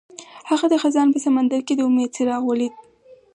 هغه 0.49 0.65
د 0.69 0.73
خزان 0.83 1.07
په 1.13 1.19
سمندر 1.25 1.59
کې 1.67 1.73
د 1.75 1.81
امید 1.87 2.09
څراغ 2.15 2.41
ولید. 2.45 2.73